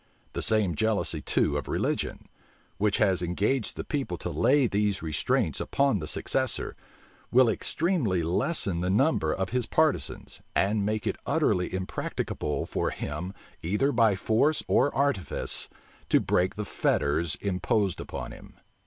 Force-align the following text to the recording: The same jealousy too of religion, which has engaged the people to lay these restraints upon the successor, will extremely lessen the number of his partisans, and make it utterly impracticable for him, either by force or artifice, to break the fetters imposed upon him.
The 0.33 0.41
same 0.41 0.73
jealousy 0.73 1.21
too 1.21 1.57
of 1.57 1.67
religion, 1.67 2.27
which 2.79 2.97
has 2.97 3.21
engaged 3.21 3.75
the 3.75 3.83
people 3.83 4.17
to 4.17 4.31
lay 4.31 4.65
these 4.65 5.03
restraints 5.03 5.59
upon 5.59 5.99
the 5.99 6.07
successor, 6.07 6.75
will 7.31 7.47
extremely 7.47 8.23
lessen 8.23 8.81
the 8.81 8.89
number 8.89 9.31
of 9.31 9.49
his 9.51 9.67
partisans, 9.67 10.39
and 10.55 10.83
make 10.83 11.05
it 11.05 11.17
utterly 11.27 11.71
impracticable 11.71 12.65
for 12.65 12.89
him, 12.89 13.31
either 13.61 13.91
by 13.91 14.15
force 14.15 14.63
or 14.67 14.91
artifice, 14.95 15.69
to 16.09 16.19
break 16.19 16.55
the 16.55 16.65
fetters 16.65 17.35
imposed 17.35 17.99
upon 17.99 18.31
him. 18.31 18.55